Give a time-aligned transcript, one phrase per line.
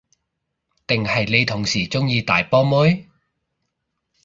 [0.87, 3.07] 定係你同事鍾意大波妹？